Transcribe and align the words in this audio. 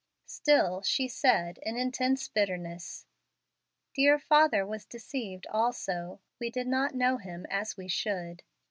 Still, 0.25 0.81
she 0.81 1.07
said, 1.07 1.59
in 1.61 1.77
intense 1.77 2.27
bitterness, 2.27 3.05
"Dear 3.93 4.17
father 4.17 4.65
was 4.65 4.83
deceived 4.87 5.45
also. 5.51 6.21
We 6.39 6.49
did 6.49 6.65
not 6.65 6.95
know 6.95 7.17
him 7.17 7.45
as 7.51 7.77
we 7.77 7.87
should." 7.87 8.41